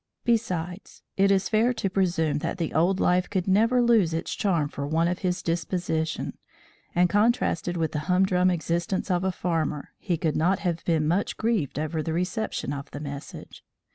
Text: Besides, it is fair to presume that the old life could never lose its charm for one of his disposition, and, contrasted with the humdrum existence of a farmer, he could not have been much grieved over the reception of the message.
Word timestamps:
Besides, 0.23 1.03
it 1.15 1.29
is 1.29 1.47
fair 1.47 1.73
to 1.75 1.87
presume 1.87 2.39
that 2.39 2.57
the 2.57 2.73
old 2.73 2.99
life 2.99 3.29
could 3.29 3.47
never 3.47 3.83
lose 3.83 4.15
its 4.15 4.33
charm 4.33 4.67
for 4.67 4.87
one 4.87 5.07
of 5.07 5.19
his 5.19 5.43
disposition, 5.43 6.39
and, 6.95 7.07
contrasted 7.07 7.77
with 7.77 7.91
the 7.91 7.99
humdrum 8.09 8.49
existence 8.49 9.11
of 9.11 9.23
a 9.23 9.31
farmer, 9.31 9.89
he 9.99 10.17
could 10.17 10.35
not 10.35 10.57
have 10.57 10.83
been 10.85 11.07
much 11.07 11.37
grieved 11.37 11.77
over 11.77 12.01
the 12.01 12.13
reception 12.13 12.73
of 12.73 12.89
the 12.89 12.99
message. 12.99 13.63